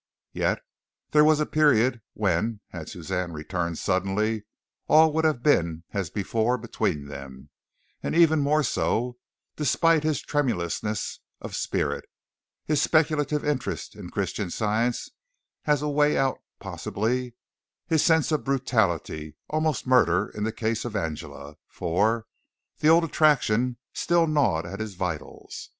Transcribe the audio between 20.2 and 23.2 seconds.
in the case of Angela for, the old